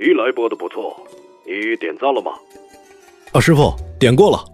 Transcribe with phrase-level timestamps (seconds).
[0.00, 0.96] 一来播的不错，
[1.44, 2.30] 你点赞了吗？
[3.32, 4.44] 啊，师傅点过了，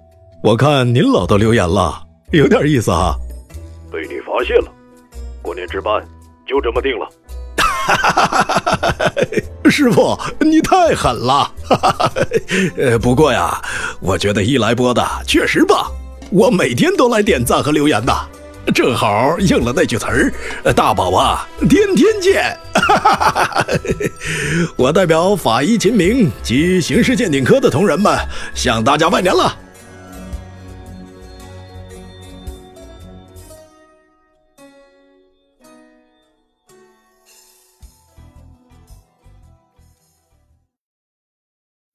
[0.42, 3.14] 我看您老都留言了，有点意思哈。
[3.92, 4.72] 被你发现了，
[5.42, 6.02] 过年值班
[6.46, 7.06] 就这么定了。
[9.70, 11.52] 师傅，你太狠了。
[12.78, 13.60] 呃，不过呀，
[14.00, 15.92] 我觉得一来播的确实棒，
[16.32, 18.12] 我每天都来点赞和留言的。
[18.72, 20.32] 正好应了那句词儿
[20.74, 22.56] ：“大宝啊，天天见。
[24.76, 28.16] ”我代表法医秦明及刑事鉴定科的同仁们
[28.54, 29.56] 向大家拜年了。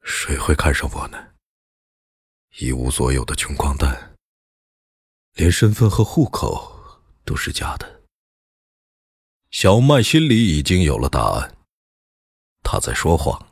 [0.03, 1.17] 谁会看上我呢？
[2.59, 4.08] 一无所有的穷光蛋。
[5.39, 8.01] 连身份和户口都是假的。
[9.51, 11.57] 小麦心里已经有了答案，
[12.61, 13.47] 他在说谎。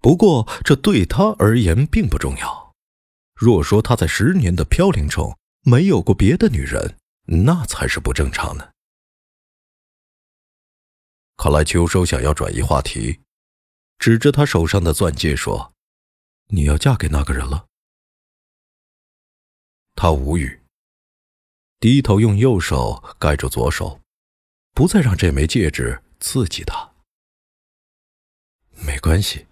[0.00, 2.74] 不过这对他而言并不重要。
[3.36, 8.72] 若说他在十年的飘零中没有过别的女人，那才是不正常的。
[11.36, 13.20] 看来秋收想要转移话题，
[14.00, 15.72] 指着他手上的钻戒说
[16.50, 17.66] ：“你要嫁给那个人了。”
[19.96, 20.62] 他无语，
[21.80, 23.98] 低头用右手盖住左手，
[24.72, 26.92] 不再让这枚戒指刺激他。
[28.72, 29.46] 没关系，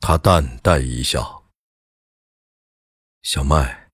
[0.00, 1.50] 他淡淡一笑。
[3.22, 3.90] 小麦，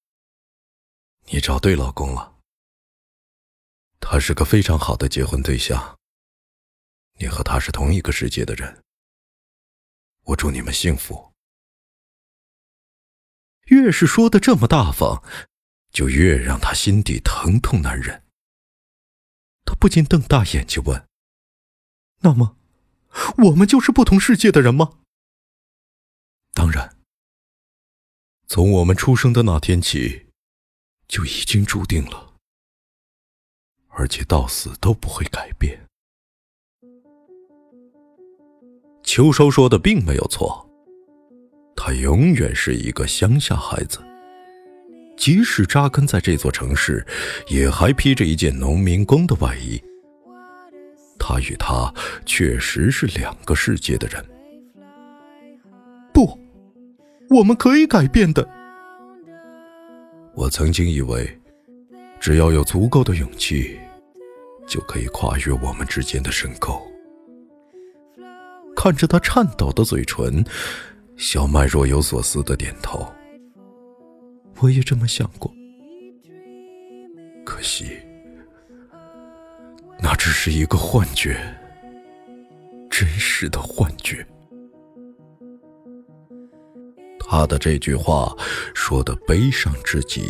[1.24, 2.38] 你找对老公了，
[3.98, 5.98] 他是个非常好的结婚对象。
[7.18, 8.84] 你和他是同一个世界的人，
[10.24, 11.32] 我祝你们幸福。
[13.66, 15.24] 越是说的这么大方，
[15.90, 18.22] 就越让他心底疼痛难忍。
[19.64, 21.08] 他不禁瞪大眼睛问
[22.22, 22.56] ：“那么，
[23.38, 24.98] 我们就是不同世界的人吗
[26.54, 26.96] ？”“当然，
[28.46, 30.28] 从我们出生的那天起，
[31.08, 32.34] 就已经注定了，
[33.88, 35.84] 而且到死都不会改变。”
[39.02, 40.65] 秋收说的并没有错。
[41.76, 43.98] 他永远是一个乡下孩子，
[45.16, 47.06] 即使扎根在这座城市，
[47.48, 49.80] 也还披着一件农民工的外衣。
[51.18, 51.92] 他与他
[52.24, 54.24] 确实是两个世界的人。
[56.12, 56.38] 不，
[57.30, 58.48] 我们可以改变的。
[60.34, 61.38] 我曾经以为，
[62.18, 63.78] 只要有足够的勇气，
[64.66, 66.80] 就可以跨越我们之间的深沟。
[68.74, 70.44] 看着他颤抖的嘴唇。
[71.16, 73.06] 小麦若有所思的点头，
[74.60, 75.50] 我也这么想过，
[77.42, 77.96] 可惜，
[79.98, 81.38] 那只是一个幻觉，
[82.90, 84.26] 真实的幻觉。
[87.18, 88.36] 他的这句话
[88.74, 90.22] 说的悲伤至极，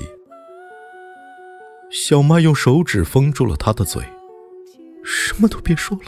[1.90, 4.02] 小麦用手指封住了他的嘴，
[5.04, 6.04] 什么都别说了。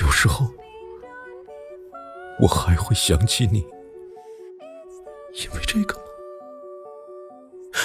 [0.00, 0.46] 有时候
[2.40, 3.58] 我还会想起你，
[5.34, 6.00] 因为这个吗？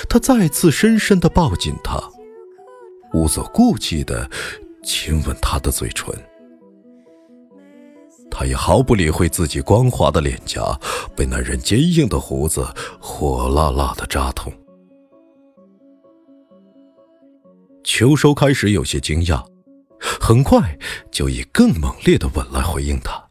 [0.08, 2.02] 他再次深深的抱紧她，
[3.14, 4.30] 无所顾忌的
[4.82, 6.16] 亲吻她的嘴唇。
[8.32, 10.78] 他也毫不理会自己光滑的脸颊
[11.16, 12.66] 被男人坚硬的胡子
[13.00, 14.52] 火辣辣的扎痛。
[17.84, 19.55] 秋收开始有些惊讶。
[20.28, 20.76] 很快
[21.12, 23.24] 就以更猛烈的吻来回应他。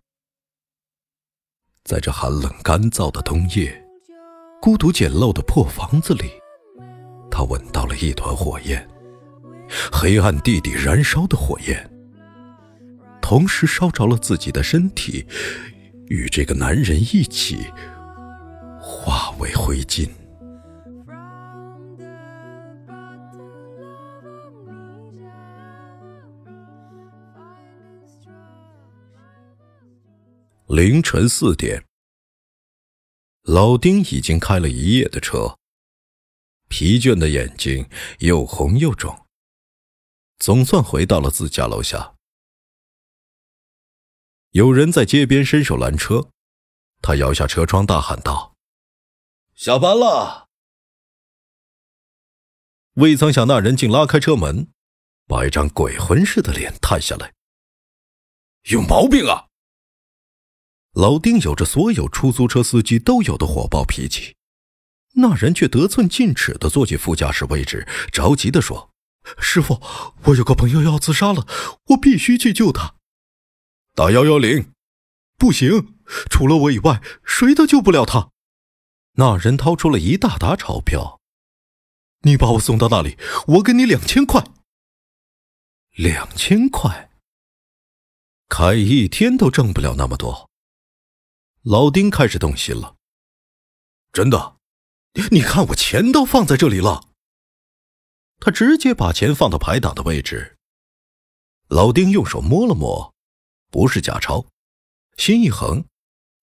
[1.83, 3.85] 在这寒冷干燥的冬夜，
[4.63, 6.31] 孤独简陋的破房子里，
[7.33, 8.89] 他闻到了一团火焰，
[9.91, 11.91] 黑暗地底燃烧的火焰，
[13.21, 15.27] 同时烧着了自己的身体，
[16.07, 17.67] 与这个男人一起
[18.81, 20.09] 化为灰烬。
[30.69, 31.87] 凌晨四点，
[33.43, 35.59] 老丁已经开了一夜的车，
[36.69, 37.87] 疲倦的眼睛
[38.21, 39.27] 又红又肿。
[40.39, 42.15] 总算回到了自家楼下，
[44.53, 46.31] 有人在街边伸手拦车，
[47.03, 48.57] 他摇下车窗，大喊道
[49.55, 50.49] ：“下班了！”
[52.97, 54.73] 未曾想，那人竟拉开车门，
[55.27, 57.35] 把一张鬼魂似的脸探下来，
[58.71, 59.51] 有毛病啊！
[60.95, 64.37] 老丁有着所有出租车司机都有的火爆脾气，
[65.15, 68.91] 那人却得寸进尺的坐进副驾驶位置，着急的说
[69.39, 69.83] ：“师傅，
[70.25, 71.49] 我有个朋友要自杀了，
[71.89, 72.95] 我必须去救他。”
[73.97, 74.73] 打幺幺零，
[75.37, 75.95] 不行，
[76.31, 78.31] 除了我以外，谁都救不了他。
[79.15, 81.21] 那人掏出了一大沓钞票，
[82.23, 83.19] 你把我送到那里，
[83.49, 84.45] 我给你两千块。
[85.97, 87.11] 两千块，
[88.49, 90.51] 开一天都挣不了那么多。
[91.65, 92.97] 老丁开始动心了。
[94.13, 94.59] 真的，
[95.31, 97.09] 你看我钱都放在这里了。
[98.39, 100.59] 他直接把钱放到排档的位置。
[101.69, 103.15] 老丁用手摸了摸，
[103.71, 104.47] 不是假钞，
[105.17, 105.87] 心一横，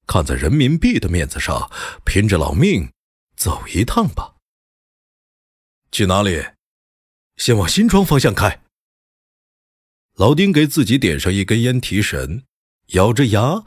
[0.08, 1.72] 看在人民币的面子上，
[2.04, 2.92] 拼着老命
[3.36, 4.38] 走一趟吧。
[5.92, 6.44] 去哪里？
[7.38, 8.64] 先往新庄方向开。
[10.16, 12.44] 老丁给自己点上一根烟提神，
[12.88, 13.64] 咬着牙。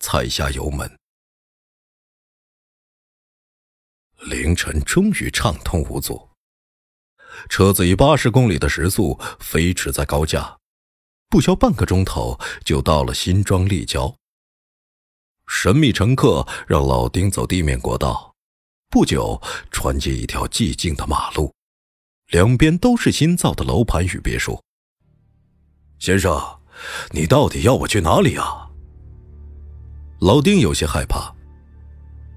[0.00, 0.90] 踩下油门，
[4.16, 6.30] 凌晨终于畅通无阻。
[7.50, 10.58] 车子以八十公里的时速飞驰在高架，
[11.28, 14.16] 不消半个钟头就到了新庄立交。
[15.46, 18.34] 神秘乘客让老丁走地面国道，
[18.88, 21.54] 不久穿进一条寂静的马路，
[22.28, 24.62] 两边都是新造的楼盘与别墅。
[25.98, 26.60] 先生，
[27.10, 28.69] 你到底要我去哪里啊？
[30.20, 31.34] 老丁有些害怕，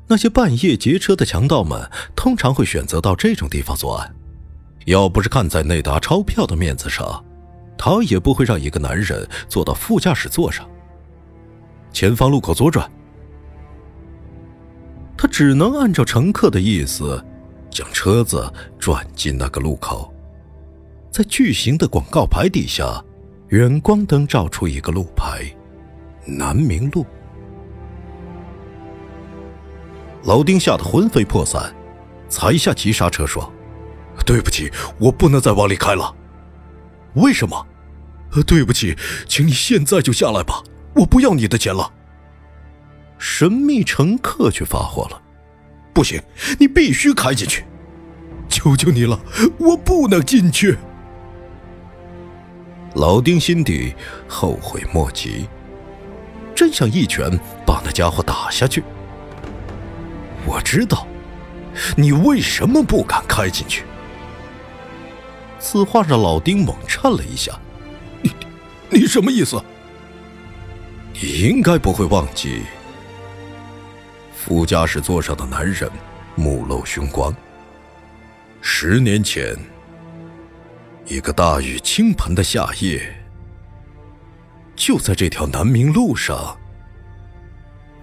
[0.07, 4.15] 那些半夜劫车的强盗们通常会选择到这种地方作案。
[4.85, 7.23] 要不是看在那沓钞票的面子上，
[7.77, 10.65] 他也不会让一个男人坐到副驾驶座上。
[11.91, 12.89] 前方路口左转，
[15.17, 17.21] 他只能按照乘客的意思，
[17.69, 20.13] 将车子转进那个路口。
[21.11, 23.03] 在巨型的广告牌底下，
[23.49, 25.53] 远光灯照出一个路牌：
[26.25, 27.05] 南明路。
[30.23, 31.73] 老丁吓得魂飞魄散，
[32.29, 33.51] 踩下急刹车说
[34.25, 36.15] ：“对不起，我不能再往里开了。
[37.15, 37.67] 为什么？
[38.47, 38.97] 对不起，
[39.27, 40.63] 请你现在就下来吧，
[40.95, 41.91] 我不要你的钱了。”
[43.19, 45.21] 神秘乘客却发火了
[45.93, 46.21] ：“不行，
[46.57, 47.65] 你必须开进去！
[48.49, 49.19] 求求你了，
[49.57, 50.77] 我不能进去。”
[52.95, 53.93] 老丁心底
[54.27, 55.47] 后悔莫及，
[56.55, 57.29] 真想一拳
[57.65, 58.83] 把那家伙打下去。
[60.45, 61.07] 我知道，
[61.95, 63.83] 你为什么不敢开进去？
[65.59, 67.57] 此话让老丁猛颤了一下。
[68.21, 68.31] 你，
[68.89, 69.63] 你什么意思？
[71.13, 72.63] 你应该不会忘记，
[74.35, 75.89] 副驾驶座上的男人
[76.35, 77.33] 目露凶光。
[78.61, 79.55] 十年前，
[81.05, 83.01] 一个大雨倾盆的夏夜，
[84.75, 86.57] 就在这条南明路上，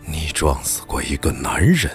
[0.06, 1.90] 你撞死过一个男人。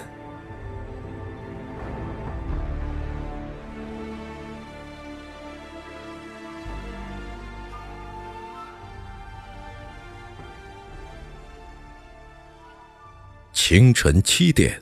[13.68, 14.80] 清晨七点，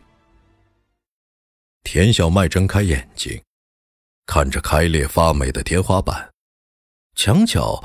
[1.85, 3.43] 田小麦睁开眼睛，
[4.27, 6.35] 看着开裂发霉的天花板，
[7.15, 7.83] 墙角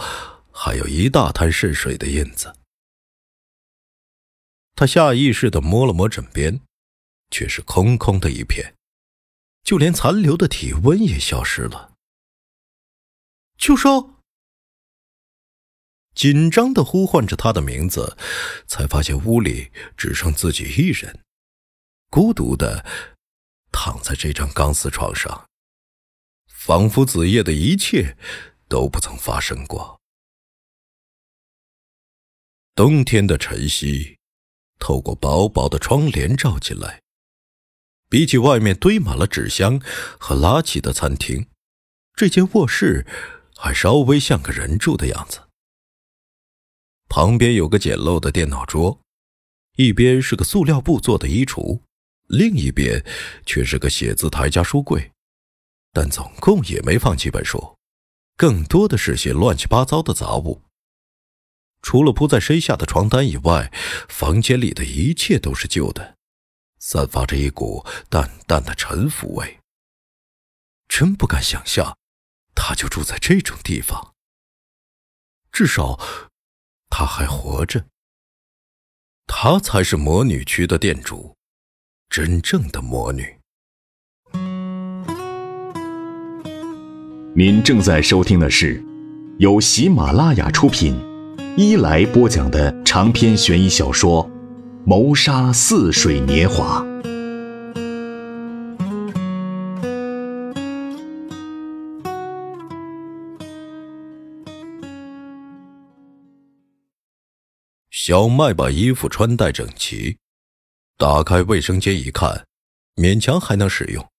[0.52, 2.54] 还有一大滩渗水的印子。
[4.76, 6.60] 他下意识的摸了摸枕边，
[7.32, 8.76] 却是空空的一片，
[9.64, 11.94] 就连残留的体温也消失了。
[13.58, 14.19] 秋收。
[16.20, 18.18] 紧张的呼唤着他的名字，
[18.68, 21.24] 才发现屋里只剩自己一人，
[22.10, 22.86] 孤独的
[23.72, 25.48] 躺在这张钢丝床上，
[26.46, 28.18] 仿佛子夜的一切
[28.68, 29.98] 都不曾发生过。
[32.76, 34.18] 冬天的晨曦
[34.78, 37.02] 透过薄薄的窗帘照进来，
[38.10, 39.82] 比起外面堆满了纸箱
[40.20, 41.48] 和垃圾的餐厅，
[42.14, 43.08] 这间卧室
[43.56, 45.46] 还稍微像个人住的样子。
[47.10, 49.02] 旁边有个简陋的电脑桌，
[49.76, 51.82] 一边是个塑料布做的衣橱，
[52.28, 53.04] 另一边
[53.46, 55.12] 却是个写字台加书柜，
[55.92, 57.76] 但总共也没放几本书，
[58.38, 60.62] 更多的是些乱七八糟的杂物。
[61.82, 63.74] 除了铺在身下的床单以外，
[64.08, 66.18] 房间里的一切都是旧的，
[66.78, 69.60] 散发着一股淡淡的陈腐味。
[70.88, 71.98] 真不敢想象，
[72.54, 74.14] 他就住在这种地方。
[75.52, 76.00] 至少，
[76.90, 77.86] 他还活着。
[79.28, 81.36] 他才是魔女区的店主，
[82.10, 83.38] 真正的魔女。
[87.36, 88.84] 您正在收听的是
[89.38, 91.00] 由喜马拉雅出品。
[91.56, 94.26] 伊来播讲的长篇悬疑小说
[94.86, 96.82] 《谋杀似水年华》。
[108.02, 110.18] 小麦把衣服穿戴整齐，
[110.96, 112.48] 打开卫生间一看，
[112.96, 114.10] 勉强还能使用。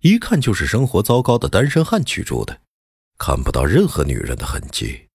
[0.00, 2.62] 一看就是生活糟糕的单身汉居住的，
[3.18, 5.10] 看不到任何女人的痕迹。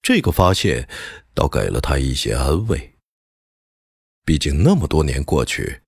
[0.00, 0.88] 这个发现
[1.34, 2.94] 倒给了他一些安慰。
[4.24, 5.82] 毕竟那么多年过去，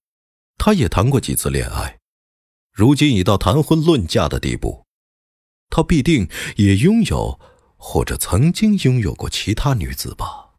[0.58, 1.98] 他也谈过几次恋爱，
[2.74, 4.84] 如今已到谈婚论嫁的地步，
[5.70, 7.40] 他必定也拥有
[7.76, 10.54] 或者曾经拥有过其他女子吧。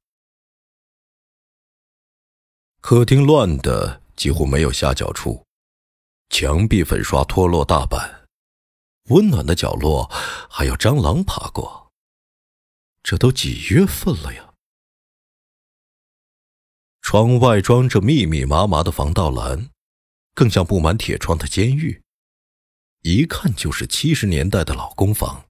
[2.79, 5.45] 客厅乱的几乎没有下脚处，
[6.29, 8.27] 墙壁粉刷脱落大半，
[9.09, 10.09] 温暖的角落
[10.49, 11.91] 还有蟑螂爬过。
[13.03, 14.53] 这都几月份了呀？
[17.01, 19.69] 窗外装着密密麻麻的防盗栏，
[20.33, 22.01] 更像布满铁窗的监狱，
[23.03, 25.45] 一看就是七十年代的老公房。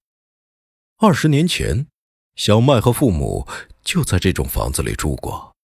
[0.99, 1.85] 二十年前，
[2.35, 3.47] 小麦和父母
[3.83, 5.55] 就在这种房子里住过。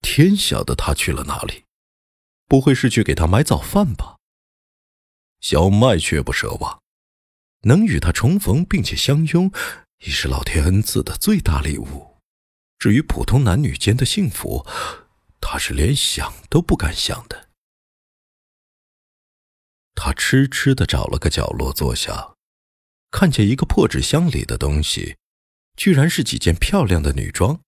[0.00, 1.64] 天晓得他去了哪里？
[2.48, 4.16] 不会是去给他买早饭吧？
[5.38, 6.82] 小麦却不奢望，
[7.60, 9.52] 能与他重逢并且相拥。
[10.04, 12.18] 已是老天恩赐的最大礼物。
[12.78, 14.66] 至于普通男女间的幸福，
[15.40, 17.48] 他是连想都不敢想的。
[19.94, 22.35] 他痴痴的找了个角落坐下，
[23.10, 25.16] 看见一个破纸箱里的东西，
[25.76, 27.60] 居然是几件漂亮的女装。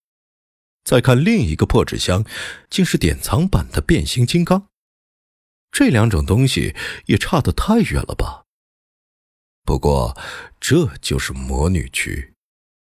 [0.85, 2.25] 再看另一个破纸箱，
[2.71, 4.68] 竟是典藏版的变形金刚。
[5.71, 6.75] 这两种东西
[7.07, 8.45] 也差得太远了吧？
[9.64, 10.16] 不过，
[10.59, 12.33] 这就是魔女区，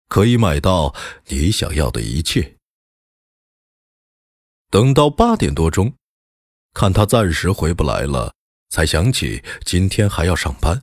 [0.08, 0.92] 可以买到
[1.28, 2.56] 你想要的一切。
[4.70, 5.94] 等到八点多钟，
[6.72, 8.34] 看他暂时回不来了，
[8.70, 10.82] 才想起今天还要上班。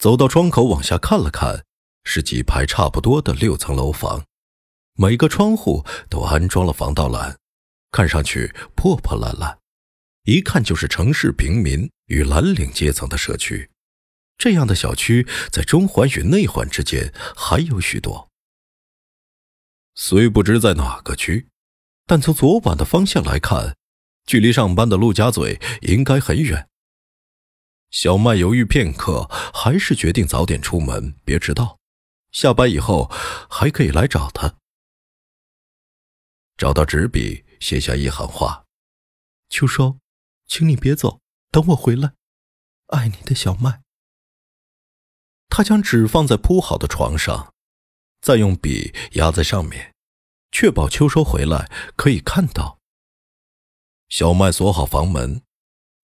[0.00, 1.66] 走到窗口往下看了看，
[2.04, 4.24] 是几排差不多的六层楼房，
[4.94, 7.36] 每个窗户都安装了防盗栏，
[7.92, 9.58] 看上去破破烂烂，
[10.24, 13.68] 一看就是城市平民与蓝领阶层的社区。
[14.38, 18.30] 这样的小区在中环与内环之间还有许多，
[19.94, 21.46] 虽不知在哪个区，
[22.06, 23.76] 但从昨晚的方向来看，
[24.24, 26.69] 距离上班的陆家嘴应该很远。
[27.90, 31.78] 小麦犹豫片刻，还是决定早点出门，别迟到。
[32.30, 33.10] 下班以后
[33.50, 34.54] 还可以来找他。
[36.56, 38.64] 找到纸笔，写下一行话
[39.50, 39.98] ：“秋收，
[40.46, 41.20] 请你别走，
[41.50, 42.12] 等我回来。
[42.88, 43.82] 爱你的小麦。”
[45.50, 47.52] 他将纸放在铺好的床上，
[48.20, 49.94] 再用笔压在上面，
[50.52, 52.78] 确保秋收回来可以看到。
[54.08, 55.42] 小麦锁好房门，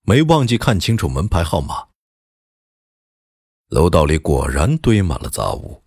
[0.08, 1.88] 没忘记看清楚门牌号码。
[3.70, 5.82] 楼道里果然堆满了杂物，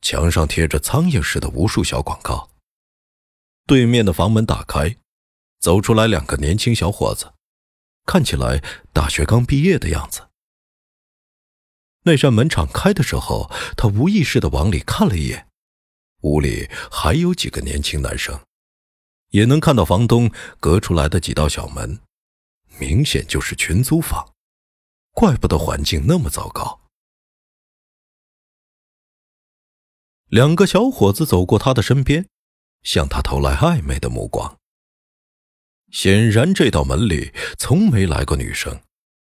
[0.00, 2.48] 墙上贴着苍蝇似的无数小广告。
[3.66, 4.96] 对面的房门打开，
[5.58, 7.34] 走出来两个年轻小伙子，
[8.06, 8.64] 看起来
[8.94, 10.28] 大学刚毕业的样子。
[12.04, 15.46] 那扇门敞开的时候，他无意识的往里看了一眼，
[16.22, 18.40] 屋里还有几个年轻男生，
[19.32, 22.00] 也能看到房东隔出来的几道小门，
[22.78, 24.34] 明显就是群租房，
[25.12, 26.80] 怪不得环境那么糟糕。
[30.26, 32.28] 两个小伙子走过他的身边，
[32.82, 34.58] 向他投来暧昧的目光。
[35.90, 38.80] 显然，这道门里从没来过女生，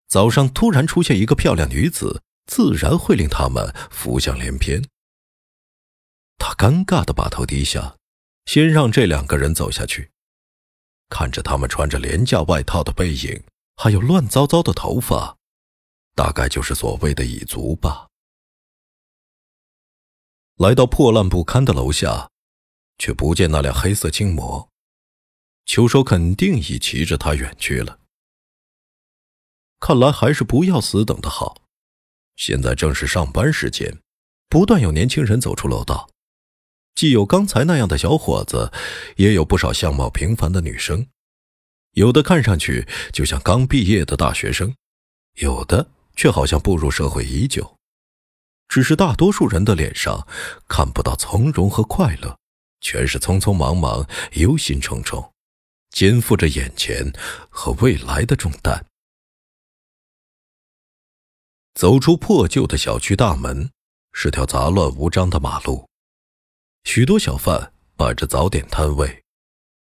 [0.08, 2.22] 早上突然出现一个漂亮女子。
[2.46, 4.84] 自然会令他们浮想联翩。
[6.36, 7.96] 他尴尬的把头低下，
[8.44, 10.10] 先让这两个人走下去。
[11.10, 13.42] 看着他们穿着廉价外套的背影，
[13.76, 15.36] 还有乱糟糟的头发，
[16.14, 18.08] 大概就是所谓的蚁族吧。
[20.56, 22.30] 来到破烂不堪的楼下，
[22.98, 24.70] 却不见那辆黑色轻魔。
[25.66, 27.98] 秋收肯定已骑着它远去了。
[29.78, 31.62] 看来还是不要死等的好。
[32.36, 34.00] 现在正是上班时间，
[34.48, 36.10] 不断有年轻人走出楼道，
[36.94, 38.72] 既有刚才那样的小伙子，
[39.16, 41.06] 也有不少相貌平凡的女生。
[41.92, 44.74] 有的看上去就像刚毕业的大学生，
[45.36, 47.76] 有的却好像步入社会已久。
[48.68, 50.28] 只是大多数人的脸上
[50.68, 52.38] 看不到从容和快乐，
[52.80, 55.32] 全是匆匆忙忙、忧心忡忡，
[55.90, 57.12] 肩负着眼前
[57.48, 58.86] 和未来的重担。
[61.74, 63.70] 走出破旧的小区大门，
[64.12, 65.88] 是条杂乱无章的马路，
[66.84, 69.22] 许多小贩摆着早点摊位。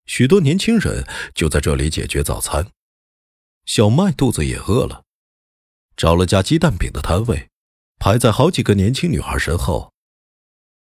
[0.07, 2.73] 许多年轻人就在这里解决早餐。
[3.65, 5.05] 小麦肚子也饿了，
[5.97, 7.49] 找了家鸡蛋饼的摊位，
[7.99, 9.93] 排在好几个年轻女孩身后。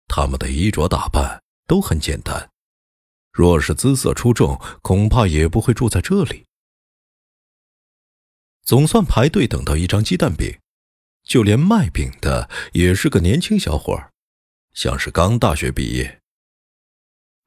[0.08, 2.50] 她们的衣着打扮都很简单，
[3.30, 6.46] 若是姿色出众，恐怕也不会住在这里。
[8.62, 10.58] 总算排队等到一张鸡蛋饼，
[11.22, 14.12] 就连卖饼的也是个年轻小伙儿
[14.72, 16.20] 像是刚大学毕业。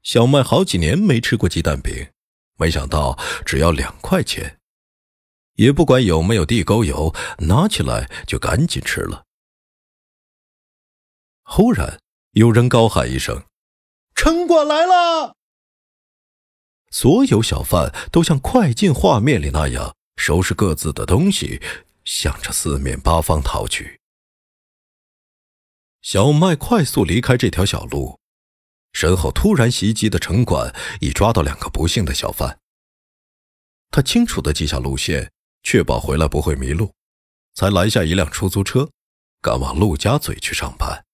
[0.01, 2.10] 小麦好几年没吃过鸡蛋饼，
[2.58, 4.60] 没想到只要两块钱，
[5.53, 9.24] 也不管有没有地沟油，拿起来就赶紧吃了。
[11.44, 12.00] 忽然
[12.32, 13.44] 有人高喊一声
[14.15, 15.36] ：“城管来了！”
[16.92, 21.62] 所有小贩都像快进画面里那样收拾各自的东西，
[22.03, 24.00] 向着四面八方逃去。
[26.03, 28.19] 小麦快速离开这条小路。
[28.91, 32.60] 身后突然袭击的城管已抓到两个不幸的小贩。
[33.89, 35.31] 他清楚地记下路线，
[35.63, 36.93] 确保回来不会迷路，
[37.55, 38.91] 才拦下一辆出租车，
[39.41, 41.06] 赶往陆家嘴去上班。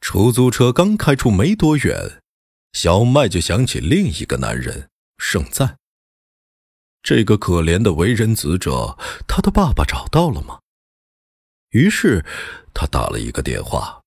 [0.00, 2.22] 出租车刚开出没多远，
[2.72, 5.76] 小麦就想起另一个男人盛赞。
[7.02, 8.96] 这个可怜的为人子者，
[9.28, 10.60] 他的爸爸找到了吗？
[11.74, 12.24] 于是
[12.72, 14.00] 他打了一个电话。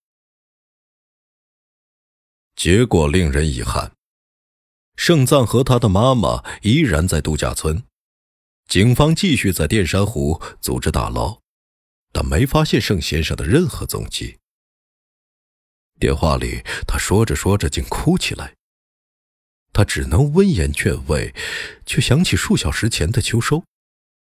[2.55, 3.91] 结果令人遗憾，
[4.95, 7.83] 盛赞和他的妈妈依然在度假村。
[8.69, 11.41] 警方继续在淀山湖组织打捞，
[12.13, 14.37] 但没发现盛先生的任何踪迹。
[15.99, 18.55] 电话里，他说着说着竟哭起来。
[19.73, 21.35] 他只能温言劝慰，
[21.85, 23.65] 却想起数小时前的秋收，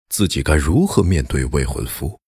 [0.09, 2.18] 自己该如何面对未婚夫？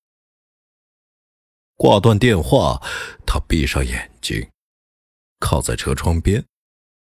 [1.81, 2.79] 挂断电话，
[3.25, 4.51] 他闭上眼睛。
[5.39, 6.45] 靠在车窗边，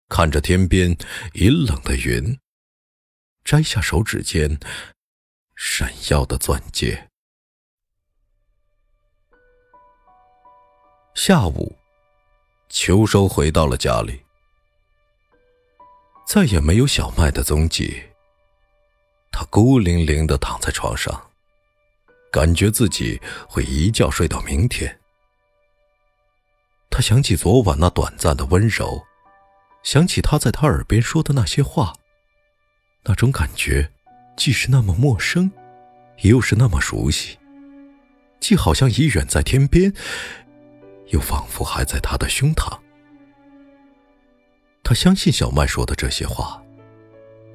[0.08, 0.96] 看着天边
[1.34, 2.38] 阴冷的云，
[3.44, 4.60] 摘下手指间
[5.56, 7.10] 闪耀的钻戒。
[11.16, 11.76] 下午，
[12.70, 14.22] 秋收回到了家里，
[16.28, 18.04] 再也没有小麦的踪迹。
[19.32, 21.31] 他孤零零的躺在床上，
[22.32, 25.00] 感觉自己会一觉睡到明天。
[26.90, 29.04] 他想起昨晚那短暂的温柔，
[29.84, 31.94] 想起他在他耳边说的那些话，
[33.04, 33.92] 那种感觉，
[34.38, 35.52] 既是那么陌生，
[36.22, 37.38] 又是那么熟悉，
[38.40, 39.94] 既好像已远在天边，
[41.08, 42.80] 又仿佛还在他的胸膛。
[44.84, 46.62] 他相信小麦说的这些话，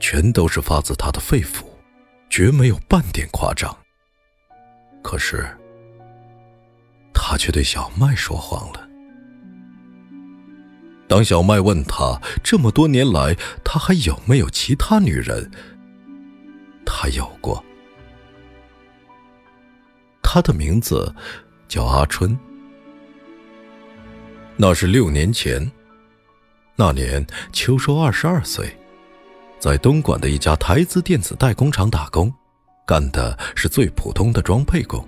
[0.01, 1.65] 全都是发自他的肺腑，
[2.31, 3.77] 绝没有半点夸张。
[5.07, 5.47] 可是，
[7.14, 8.88] 他却对小麦说谎了。
[11.07, 15.49] 当小麦问他这么多年来他还有没有其他女人，
[16.85, 17.64] 他有过。
[20.25, 21.14] 他的名字
[21.69, 22.37] 叫阿春。
[24.57, 25.71] 那是六年前，
[26.75, 28.77] 那年秋收二十二岁，
[29.61, 32.35] 在东莞的一家台资电子代工厂打工，
[32.87, 35.05] 干的是最普通的装配工，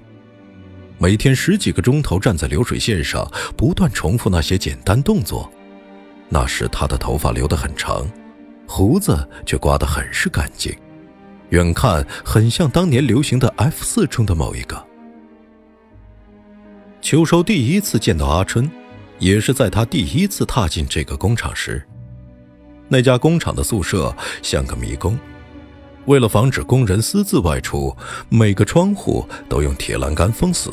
[0.99, 5.49] 每天十几个钟头站在流水线上，不断重复那些简单动作。
[6.29, 8.05] 那时他的头发留得很长，
[8.67, 10.77] 胡子却刮得很是干净，
[11.51, 14.85] 远看很像当年流行的 F 四中的某一个。
[17.01, 18.69] 秋收第一次见到阿春，
[19.21, 21.81] 也是在他第一次踏进这个工厂时。
[22.89, 24.13] 那家工厂的宿舍
[24.43, 25.17] 像个迷宫，
[26.09, 27.95] 为了防止工人私自外出，
[28.31, 30.73] 每个窗户都用铁栏杆封死。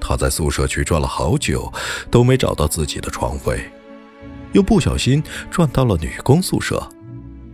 [0.00, 1.72] 他在宿舍区转了好久，
[2.10, 3.70] 都没找到自己的床位。
[4.52, 6.84] 又不小心转到了女工宿舍，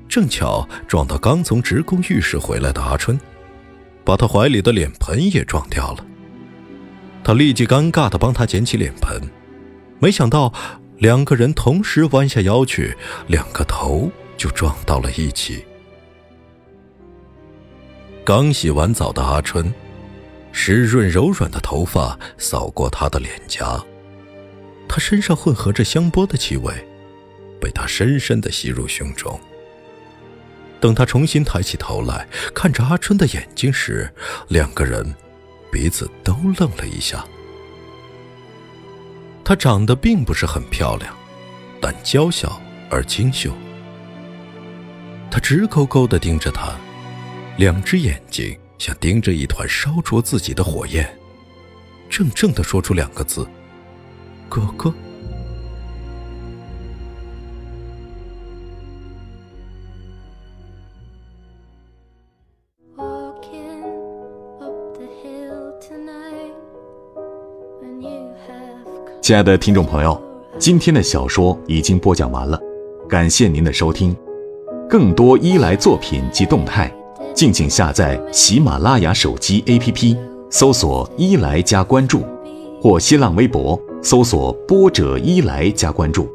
[0.08, 3.20] 正巧撞到刚从职工浴室回来的阿春。
[4.02, 6.06] 把他怀里的脸盆也撞掉了。
[7.22, 9.20] 他立即尴尬地帮他捡起脸盆，
[9.98, 10.54] 没想到
[10.98, 15.62] 两个人同时弯下腰去，两个头就撞到了一起。
[18.26, 19.72] 刚洗完澡的阿春，
[20.50, 23.80] 湿润柔软的头发扫过他的脸颊，
[24.88, 26.74] 他身上混合着香波的气味，
[27.60, 29.38] 被他深深的吸入胸中。
[30.80, 34.12] 等他重新抬起头来看着阿春的眼睛时，
[34.48, 35.14] 两个人
[35.70, 37.24] 彼此都愣了一下。
[39.44, 41.16] 她长得并不是很漂亮，
[41.80, 42.60] 但娇小
[42.90, 43.52] 而清秀。
[45.30, 46.74] 他直勾勾的盯着她。
[47.58, 51.08] 两只眼睛像盯着一团烧灼自己的火焰，
[52.10, 53.48] 怔怔地说出两个字
[54.46, 54.92] ：“哥哥。”
[69.22, 70.22] 亲爱的听众朋友，
[70.58, 72.60] 今天的小说已经播讲完了，
[73.08, 74.14] 感谢您的收听。
[74.88, 76.92] 更多伊莱作品及动态。
[77.36, 80.16] 敬请下载喜马拉雅手机 APP，
[80.48, 82.22] 搜索“伊来”加关注，
[82.80, 86.26] 或新浪微博搜索“波者伊来”加关注，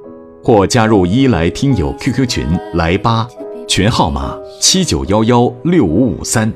[0.44, 3.28] 或加入伊来听友 QQ 群来吧，
[3.68, 6.54] 群号码七九幺幺六五五三，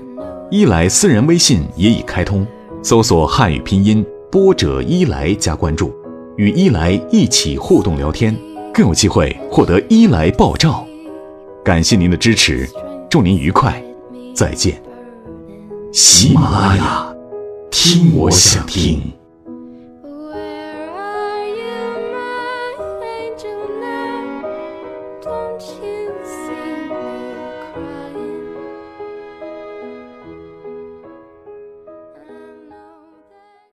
[0.51, 2.45] 伊来私人微信也已开通，
[2.83, 5.91] 搜索汉语拼音“波者伊来”加关注，
[6.35, 8.37] 与伊来一起互动聊天，
[8.71, 10.85] 更有机会获得伊来爆照。
[11.63, 12.69] 感谢您的支持，
[13.09, 13.83] 祝您愉快。
[14.35, 14.81] 再见，
[15.93, 17.15] 喜马拉雅，
[17.71, 19.01] 听我想听。